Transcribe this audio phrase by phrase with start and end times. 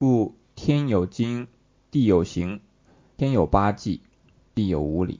[0.00, 1.48] 故天有经，
[1.90, 2.60] 地有形，
[3.16, 4.00] 天有八纪，
[4.54, 5.18] 地有五理，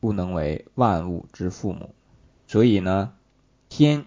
[0.00, 1.94] 故能为万物之父母。
[2.46, 3.12] 所以呢，
[3.68, 4.06] 天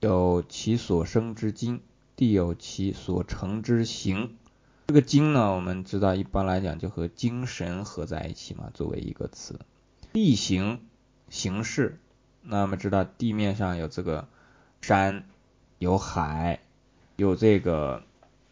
[0.00, 1.80] 有其所生之经，
[2.16, 4.34] 地有其所成之形。
[4.88, 9.60] 这个经呢，我们知道一般来讲就和精神合在一起嘛，作为一个词。
[10.12, 10.80] 地形
[11.30, 12.00] 形式，
[12.42, 14.26] 那么知道地面上有这个
[14.80, 15.24] 山，
[15.78, 16.58] 有海，
[17.14, 18.02] 有这个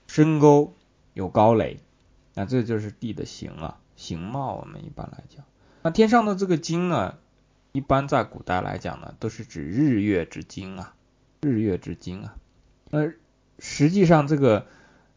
[0.07, 0.73] 深沟，
[1.15, 1.79] 有高垒，
[2.35, 4.55] 那这就是地的形啊，形貌。
[4.55, 5.45] 我们一般来讲，
[5.83, 7.17] 那天上的这个金呢，
[7.73, 10.95] 一般在古代来讲呢，都是指日月之精啊，
[11.41, 12.35] 日月之精啊。
[12.91, 13.13] 那
[13.59, 14.67] 实际上这个。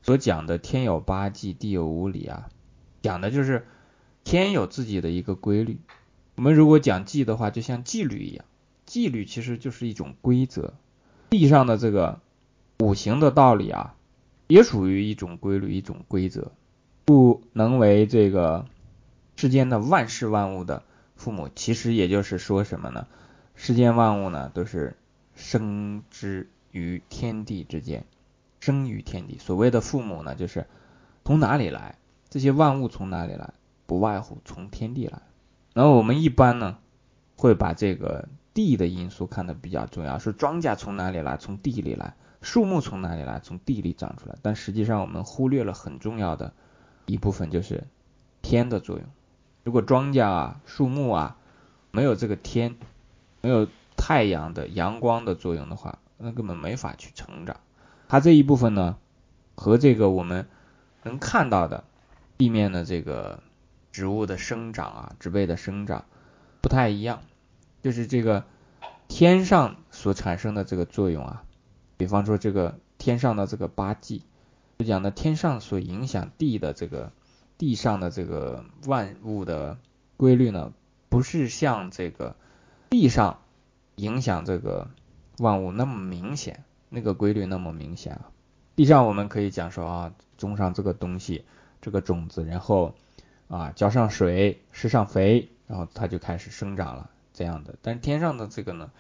[0.06, 2.50] 所讲的天有八纪，地有五理啊，
[3.02, 3.66] 讲的就是
[4.26, 5.80] 天有自己的一个规律。
[6.36, 8.44] 我们如果讲纪的话，就像纪律一样，
[8.86, 10.74] 纪律其实就是一种规则。
[11.30, 12.20] 地上的这个
[12.80, 13.96] 五行的道理啊，
[14.54, 16.52] 也属于一种规律，一种规则，
[17.06, 18.68] 不能为这个
[19.36, 20.84] 世间的万事万物的
[21.16, 21.50] 父母。
[21.56, 23.08] 其实也就是说什么呢？
[23.56, 24.96] 世间万物呢，都是
[25.34, 28.06] 生之于天地之间。
[28.60, 30.68] 生于天地，所谓的父母呢，就是
[31.26, 31.98] 从哪里来？
[32.30, 33.56] 这些万物从哪里来？
[33.88, 35.24] 不外乎从天地来。
[35.74, 36.78] 然后我们一般呢，
[37.38, 41.38] 会把这个地的因素看得比较重要，说庄稼从哪里来？
[41.38, 42.14] 从地里来。
[42.44, 43.40] 树木从哪里来？
[43.40, 44.36] 从地里长出来。
[44.44, 46.54] 但实际上我们忽略了很重要的
[47.08, 47.86] 一部分，就是
[48.44, 49.06] 天的作用。
[49.64, 51.38] 如果庄稼啊、树木啊
[51.90, 52.76] 没有这个天，
[53.42, 57.62] 没有太阳的阳光的作用的话，那根本没法去成长。
[58.10, 58.98] 它这一部分呢，
[59.56, 60.48] 和这个我们
[61.04, 61.86] 能看到的
[62.38, 63.42] 地面的这个
[63.92, 66.04] 植物的生长啊，植被的生长
[66.60, 67.22] 不太一样，
[67.82, 68.44] 就是这个
[69.08, 71.44] 天上所产生的这个作用啊，
[72.04, 74.24] 比方说这个天上的这个八纪，
[74.78, 77.14] 就讲的天上所影响地的这个
[77.58, 79.78] 地上的这个万物的
[80.18, 80.74] 规律呢，
[81.08, 82.36] 不是像这个
[82.90, 83.40] 地上
[83.96, 84.90] 影响这个
[85.38, 86.66] 万物那么明显。
[86.90, 88.30] 那个规律那么明显啊，
[88.76, 91.46] 地上我们可以讲说啊，种上这个东西，
[91.82, 92.94] 这个种子，然后
[93.48, 97.76] 啊浇上水，施上肥，然后它就开始生长了这样的。
[97.82, 98.92] 但是天上的这个呢，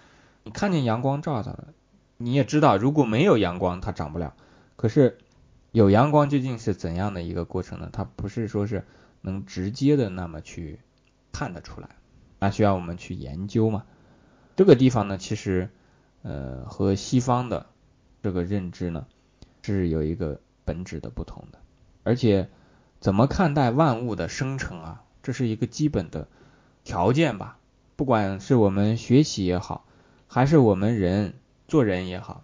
[0.44, 1.68] 你看见阳光照着了，
[2.18, 4.36] 你也知道如果没有阳光它长不了。
[4.76, 5.18] 可是
[5.72, 7.90] 有阳光究竟是怎样的一个过程呢？
[7.92, 8.86] 它不是说是
[9.22, 10.80] 能直接的那么去
[11.32, 11.90] 看得出来，
[12.40, 13.84] 那需要我们去研究嘛。
[14.56, 15.70] 这个地方呢，其实
[16.22, 17.68] 呃和西方的。
[18.22, 19.06] 这个认知呢，
[19.64, 21.60] 是有一个本质的不同的，
[22.04, 22.48] 而且
[23.02, 26.30] 怎么看待万物的生成啊，这是一个基本的
[26.86, 27.58] 条件吧。
[27.98, 29.86] 不管是我们学习也好，
[30.30, 31.34] 还是我们人
[31.68, 32.44] 做人也好，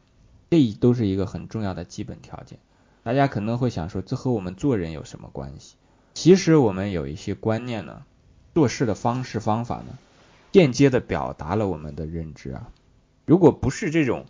[0.49, 2.59] 这都是一个很重要的基本条件。
[3.03, 5.75] 大家可能会想说，这和我们做人有什么关系？
[6.13, 8.03] 其实我们有一些观念呢，
[8.53, 9.97] 做事的方式方法呢，
[10.51, 12.69] 间接的表达了我们的认知啊。
[13.25, 14.25] 如果不是这种。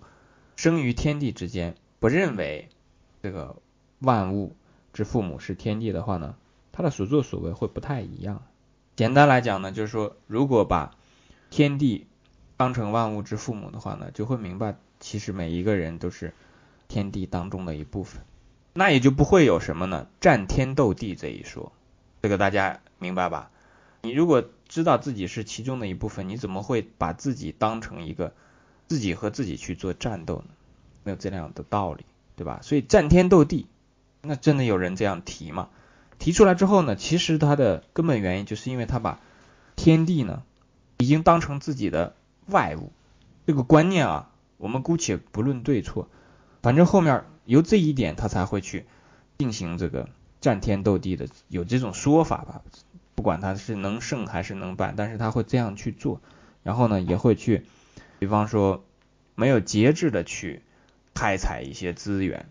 [0.55, 2.67] 生于天地之间，不认为
[3.23, 3.55] 这个
[3.99, 4.57] 万物
[4.91, 6.35] 之父母是天地的话呢，
[6.73, 8.43] 他的所作所为会不太一样。
[8.97, 10.97] 简单来讲呢，就是说，如果把
[11.49, 12.07] 天地
[12.59, 16.33] 当成万物之父母的话呢，就会明白，其实每一个人都是
[16.89, 18.21] 天地当中的一部分，
[18.73, 21.71] 那也就不会有什么呢战天斗地这一说。
[22.21, 23.49] 这个大家明白吧？
[24.01, 28.33] 你如果知道自己是其中的一部分，你怎么会把自己当成一个？
[28.89, 30.45] 自己和自己去做战斗呢，
[31.03, 32.03] 没有这样的道理，
[32.35, 32.59] 对吧？
[32.61, 33.67] 所以战天斗地，
[34.21, 35.69] 那真的有人这样提吗？
[36.17, 39.19] 提出来之后呢，其实它的根本原因就是因为他把
[39.77, 40.43] 天地呢
[40.97, 42.15] 已经当成自己的
[42.49, 42.91] 外物，
[43.47, 46.07] 这个观念啊，我们姑且不论对错，
[46.61, 48.85] 反正后面由这一点他才会去
[49.37, 50.09] 进行这个
[50.41, 52.61] 战天斗地的，有这种说法吧？
[53.15, 56.21] 不管他是能胜还是能败，但是他会这样去做，
[56.63, 57.65] 然后呢也会去。
[58.19, 58.83] 比方说，
[59.35, 60.61] 没有节制的去
[61.13, 62.45] 开采一些资源，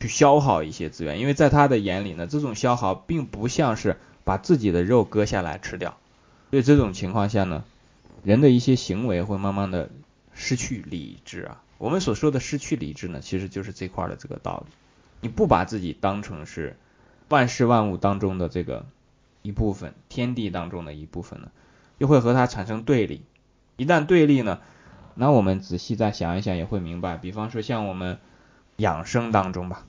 [0.00, 5.96] 去消耗一些资源，因为在他的眼里呢，这种消耗并不像是把自己的肉割下来吃掉。
[6.50, 7.64] 所以这种情况下呢，
[8.22, 9.90] 人的一些行为会慢慢的
[10.32, 11.62] 失去理智啊。
[11.78, 14.72] 我们所说的失去理智呢，其实就是这块的这个道理。
[15.20, 16.76] 你不把自己当成是
[17.28, 18.86] 万事万物当中的这个
[19.42, 21.50] 一部分，天地当中的一部分呢，
[21.98, 23.22] 又会和它产生对立。
[23.76, 24.60] 一旦对立呢？
[25.14, 27.16] 那我们仔细再想一想，也会明白。
[27.16, 28.18] 比方说，像我们
[28.76, 29.84] 养生当中吧，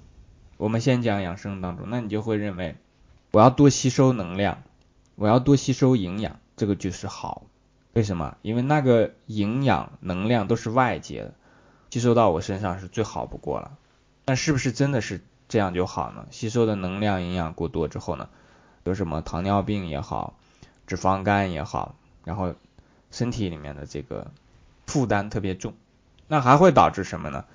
[0.58, 2.76] 我们先讲养生当中，那你就会认为，
[3.32, 4.64] 我要多吸收能量，
[5.16, 7.44] 我要多吸收营养，这个就是好。
[7.94, 8.38] 为什么？
[8.42, 11.34] 因为那个营养、能量都是外界的，
[11.92, 13.78] 吸收到我身上是最好不过了。
[14.26, 16.26] 但是不是真的是这样就好呢？
[16.32, 18.30] 吸收的能量营养过多之后呢，
[18.84, 20.34] 有什么糖尿病也好，
[20.88, 22.56] 脂肪肝也好，然后
[23.12, 24.32] 身体里面的这个
[24.88, 25.76] 负担特别重，
[26.28, 27.46] 那还会导致什么呢？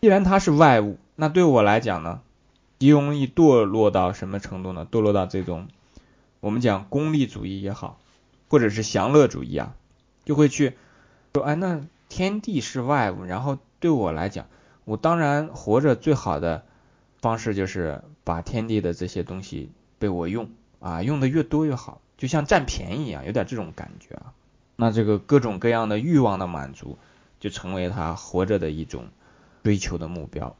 [0.00, 2.22] 既然它是外物，那对我来讲呢，
[2.78, 4.86] 极容易堕落到什么程度呢？
[4.90, 5.68] 堕落到这种
[6.40, 8.00] 我们讲功利主义也好，
[8.48, 9.74] 或者是享乐主义啊，
[10.24, 10.76] 就会去
[11.34, 14.46] 说，哎，那天地是外物，然后对我来讲，
[14.84, 16.64] 我当然活着最好的
[17.20, 24.32] 方式就是把天地的这些东西被我用啊，用的越多越好，就像占便宜一样，有点这种感觉啊。
[24.76, 26.98] 那这个各种各样的欲望的满足，
[27.38, 29.06] 就成为他活着的一种
[29.62, 30.56] 追求的目标。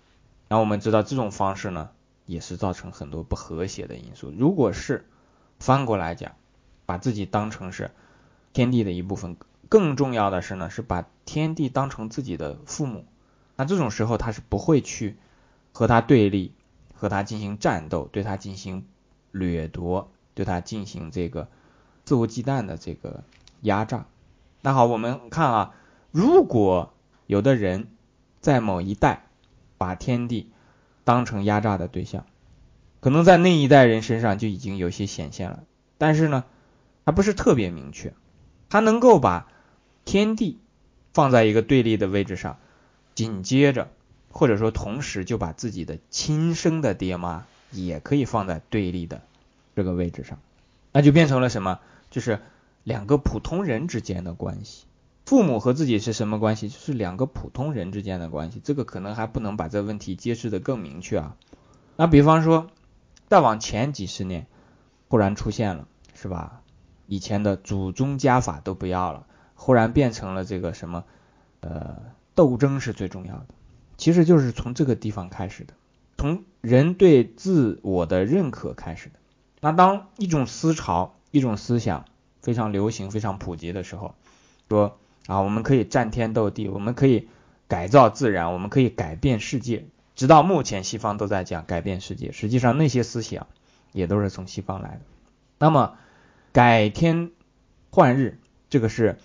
[0.49, 1.91] 那我们知道这种方式呢，
[2.27, 4.33] 也是造成很多不和谐的因素。
[4.37, 5.07] 如果是
[5.59, 6.33] 翻过来讲，
[6.87, 7.91] 把自己当成是
[8.53, 9.37] 天地的一部分，
[9.73, 13.07] 更重要的是呢，是把天地当成自己的父母。
[13.57, 15.17] 那这种时候，他是不会去
[15.73, 16.53] 和他对立，
[16.95, 18.85] 和他进行战斗，对他进行
[19.31, 21.49] 掠夺，对他进行这个
[22.05, 23.25] 肆无忌惮的这个
[23.63, 24.05] 压榨。
[24.61, 25.75] 那好，我们看啊，
[26.11, 26.93] 如果
[27.27, 27.89] 有的人
[28.43, 29.25] 在某一代
[29.79, 30.51] 把天地
[31.03, 32.27] 当成压榨的对象，
[33.01, 35.65] 可能在那一代人身上就已经有些显现了。
[35.97, 36.45] 但是呢，
[37.07, 38.13] 他不是特别明确，
[38.69, 39.49] 他能够把
[40.05, 40.59] 天地
[41.13, 42.59] 放在一个对立的位置上，
[43.15, 43.91] 紧接着
[44.31, 49.23] 或者说同时就把自己的亲生的爹妈也可以放在对立的
[49.77, 50.39] 这个位置上，
[50.93, 51.81] 那就变成了什么？
[52.11, 52.41] 就是。
[52.85, 54.87] 两个普通人之间的关系，
[55.25, 56.69] 父母和自己是什么关系？
[56.69, 58.61] 就是两个普通人之间的关系。
[58.65, 61.37] 这个可能还不能把这个问题揭示的更明确啊。
[61.95, 62.67] 那比方说，
[63.29, 64.49] 再往前几十年，
[65.07, 66.63] 忽然出现了，是吧？
[67.07, 69.27] 以前的祖宗家法都不要了，
[69.63, 71.05] 忽然变成了这个什么？
[71.61, 71.97] 呃，
[72.35, 73.47] 斗争是最重要的。
[73.97, 75.75] 其实就是从这个地方开始的，
[76.19, 79.15] 从人对自我的认可开始的。
[79.61, 82.05] 那当一种思潮、一种思想。
[82.43, 84.17] 非常流行、非常普及的时候，
[84.69, 84.99] 说
[85.29, 87.29] 啊，我们可以战天斗地，我们可以
[87.69, 89.87] 改造自然，我们可以改变世界。
[90.17, 93.47] 直到目前，西方都在讲改变世界，实际上那些思想
[93.93, 95.03] 也都是从西方来的。
[95.61, 95.95] 那么
[96.51, 97.31] 改天
[97.91, 99.21] 换日，这个是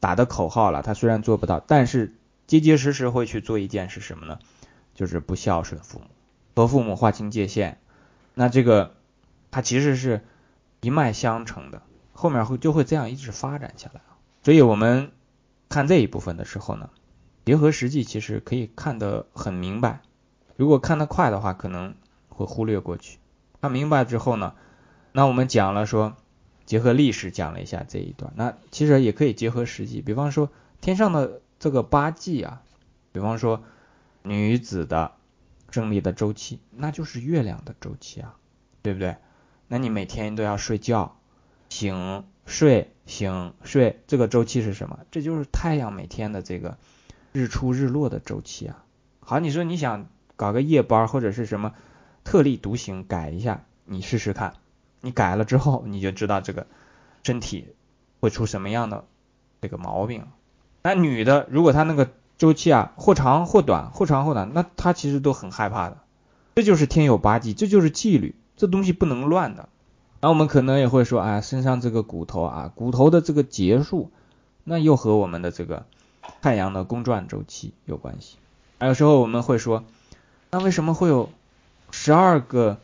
[0.00, 2.14] 打的口号了，他虽然做不到，但是
[2.48, 4.38] 结结实实会去做一件是什么呢？
[4.94, 6.06] 就是不孝顺父母，
[6.56, 7.78] 和父母划清界限。
[8.34, 8.94] 那这个
[9.50, 10.24] 它其实是
[10.80, 11.82] 一脉相承的。
[12.12, 14.02] 后面会就会这样一直发展下来，
[14.42, 15.10] 所以我们
[15.70, 16.90] 看这一部分的时候呢，
[17.46, 20.02] 结合实际其实可以看得很明白。
[20.56, 21.94] 如果看得快的话，可能
[22.28, 23.18] 会忽略过去。
[23.62, 24.54] 看明白之后呢，
[25.12, 26.14] 那我们讲了说，
[26.70, 30.02] 结合历史讲了一下这一段，那其实也可以结合实际。
[30.02, 32.62] 比方说天上的这个八季啊，
[33.10, 33.64] 比方说
[34.22, 35.10] 女子的
[35.72, 38.36] 生理的周期，那就是月亮的周期啊，
[38.82, 39.16] 对不对？
[39.66, 41.16] 那你每天都要睡觉。
[41.70, 45.00] 醒睡醒睡，这个周期是什么？
[45.10, 46.78] 这就是太阳每天的这个
[47.32, 48.84] 日出日落的周期啊。
[49.18, 50.06] 好，你说你想
[50.36, 51.74] 搞个夜班或者是什么
[52.22, 54.54] 特立独行改一下，你试试看。
[55.00, 56.66] 你改了之后，你就知道这个
[57.22, 57.68] 身体
[58.20, 59.04] 会出什么样的
[59.60, 60.24] 这个毛病。
[60.82, 65.98] 那女的如果她那个周期啊或长或短，或长或短，那她其实都很害怕的。
[66.56, 69.68] 这就是天有八纪，这就是纪律，这东西不能乱的。
[70.20, 74.10] 那我们可能也会说，啊，身上这个骨头啊，骨头的这个节数，
[74.64, 75.86] 那又和我们的这个
[76.42, 78.36] 太阳的公转周期有关系。
[78.78, 79.84] 还有时候我们会说，
[80.50, 81.30] 那为什么会有
[81.90, 82.78] 十二个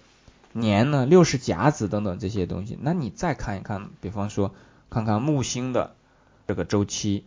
[0.59, 1.07] 年呢？
[1.07, 2.79] 六十甲子等等这些东西？
[2.81, 4.55] 那你再看一看，比方说
[4.91, 5.95] 看看木星的
[6.47, 7.25] 这个周期，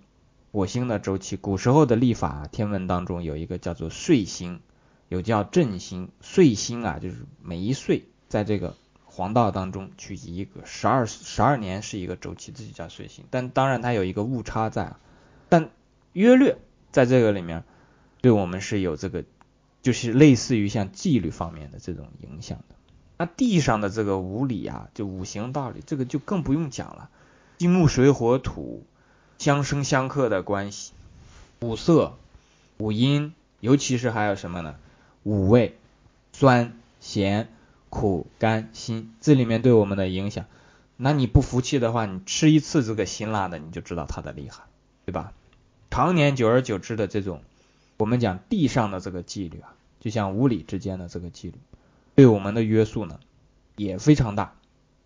[0.51, 1.37] 火星的周期。
[1.37, 4.59] 古时候的历法天文当中有一个叫做岁星，
[5.07, 6.09] 有叫正星。
[6.21, 8.75] 岁星啊，就是每一岁在这个。
[9.11, 13.25] 黄道当中去一个十二十二年是一个周期，这就叫岁星。
[13.29, 14.95] 但当然它有一个误差在，
[15.49, 15.71] 但
[16.13, 16.57] 约略
[16.93, 17.65] 在这个里面
[18.21, 19.25] 对我们是有这个，
[19.81, 22.75] 就是类似于像纪律方面的这种影响的。
[23.19, 27.11] 那地上的这个五理啊，就五行道理，这个就更不用讲了。
[27.59, 28.83] 金木水火土
[29.37, 30.93] 相生相克的关系，
[31.59, 32.17] 五色、
[32.79, 34.75] 五音，尤其是还有什么呢？
[35.21, 35.77] 五味，
[36.33, 37.47] 酸、咸。
[37.91, 40.45] 苦、甘、辛，这里面对我们的影响，
[40.95, 44.65] 那你不服气的话，你吃一次这个辛辣的，你就知道它的厉害，
[45.07, 45.33] 对吧？
[45.89, 47.41] 常年久而久之的这种，
[47.97, 51.55] 我们讲地上的这个纪律啊，就像五理之间的这个纪律，
[52.19, 53.17] 对我们的约束呢
[53.77, 54.53] 也非常大。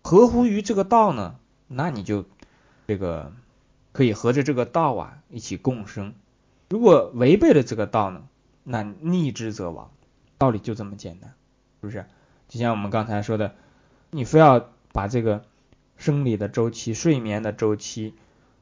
[0.02, 1.36] 合乎于这个道呢，
[1.68, 2.24] 那你就
[2.88, 3.30] 这个
[3.92, 6.12] 可以合着这个道啊一起共生。
[6.68, 8.24] 如果违背了这个道呢，
[8.64, 9.92] 那逆之则亡，
[10.38, 11.32] 道理就这么简单。
[11.80, 12.04] 是不是？
[12.48, 13.54] 就像我们刚才说的，
[14.10, 15.44] 你非要把这个
[15.96, 18.14] 生理的周期、睡眠的周期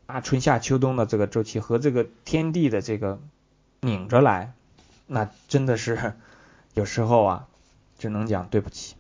[0.04, 3.18] 啊、春夏秋冬的这个周期和这个天地的这个
[3.80, 4.52] 拧着来，
[5.06, 6.12] 那真的是
[6.74, 7.48] 有时候啊，
[8.02, 8.96] 只能讲对不起。